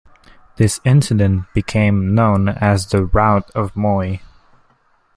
This 0.55 0.79
incident 0.83 1.45
became 1.53 2.15
known 2.15 2.49
as 2.49 2.87
the 2.87 3.05
"Rout 3.05 3.51
of 3.51 3.75
Moy". 3.75 4.19